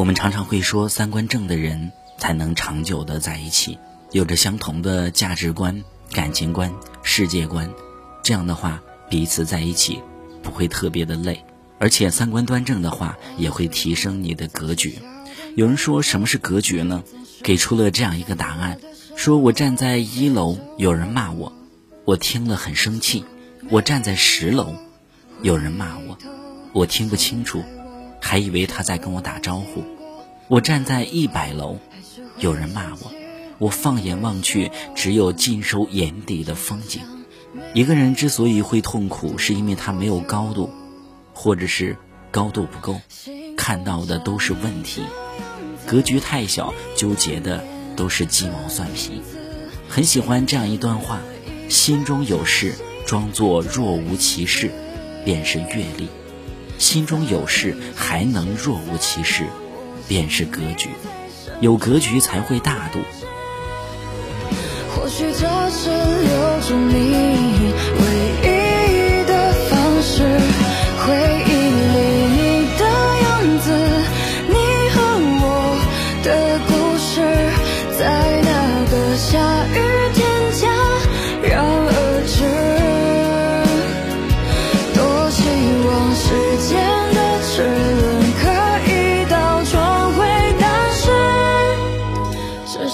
[0.00, 3.76] 我们常常会说，三观正的人才能长久的在一起，
[4.12, 6.72] 有着相同的价值观、感情观、
[7.02, 7.70] 世界观，
[8.22, 10.00] 这样的话，彼此在一起
[10.42, 11.44] 不会特别的累，
[11.78, 14.98] 而且三观端正的话，也会提升你的格局。
[15.54, 17.04] 有人说什么是格局呢？
[17.42, 18.80] 给出了这样一个答案：
[19.16, 21.52] 说我站在一楼，有人骂我，
[22.06, 23.22] 我听了很生气；
[23.68, 24.72] 我站在十楼，
[25.42, 26.16] 有人骂我，
[26.72, 27.62] 我听不清楚。
[28.20, 29.84] 还以为他在跟我打招呼。
[30.48, 31.78] 我站在一百楼，
[32.38, 33.12] 有人骂我。
[33.58, 37.02] 我放眼望去，只有尽收眼底的风景。
[37.74, 40.70] 一个人之所以会痛苦，是因为他没有高度，
[41.34, 41.96] 或者是
[42.30, 43.00] 高度不够，
[43.56, 45.02] 看到的都是问题，
[45.86, 47.62] 格局太小，纠结的
[47.96, 49.20] 都是鸡毛蒜皮。
[49.88, 51.20] 很喜欢这样一段话：
[51.68, 54.70] 心中有事，装作若无其事，
[55.24, 56.08] 便是阅历。
[56.80, 59.44] 心中有事还能若无其事，
[60.08, 60.88] 便是格局。
[61.60, 62.98] 有格局才会大度。
[64.88, 68.04] 或许这是留住你唯
[68.42, 68.48] 一
[69.28, 70.22] 的方式。
[71.02, 71.12] 回
[71.46, 71.98] 忆里
[72.32, 72.38] 你
[72.78, 72.82] 的
[73.22, 73.28] 样
[73.60, 73.66] 子，
[74.48, 74.54] 你
[74.94, 74.96] 和
[75.42, 75.44] 我
[76.24, 76.28] 的
[76.66, 77.20] 故事，
[77.98, 78.00] 在
[78.42, 78.50] 那
[78.90, 79.28] 个下
[79.74, 79.76] 雨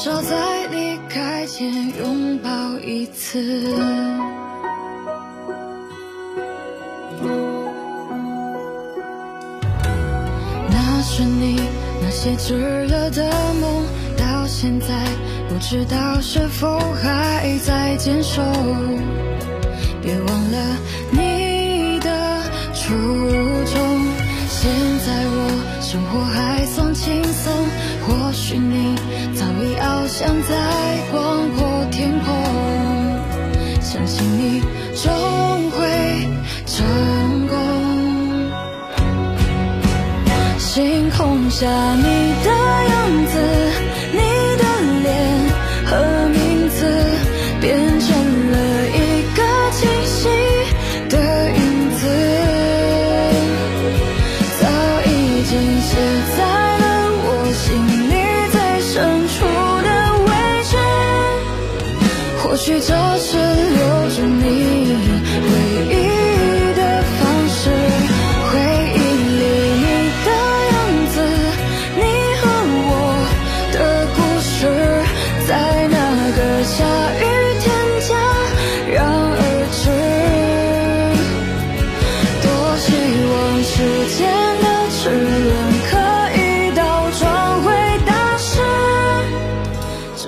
[0.07, 1.69] 至少在离开前
[1.99, 3.43] 拥抱一次。
[10.71, 11.61] 那是你
[12.01, 13.29] 那些炙热的
[13.61, 13.84] 梦，
[14.17, 14.87] 到现在
[15.49, 18.41] 不知道是否还在坚守。
[28.07, 28.95] 或许你
[29.35, 30.55] 早已翱翔在
[31.11, 32.35] 广阔天空。
[33.81, 34.61] 相信你
[34.94, 36.28] 终会
[36.67, 37.56] 成功。
[40.59, 42.25] 星空下你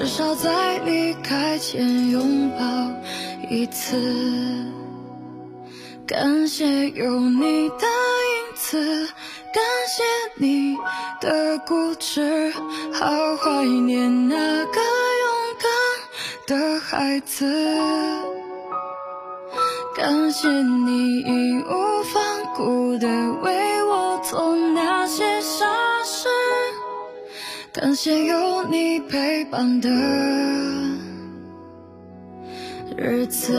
[0.09, 2.59] 少在离开前拥抱
[3.51, 3.97] 一次。
[6.07, 9.07] 感谢有你的影子，
[9.53, 10.03] 感谢
[10.37, 10.77] 你
[11.21, 12.51] 的固执，
[12.93, 15.29] 好怀念那个勇
[15.61, 15.69] 敢
[16.47, 17.45] 的孩子。
[19.95, 21.21] 感谢你
[27.81, 29.89] 感谢有你陪伴的
[32.97, 33.57] 日子。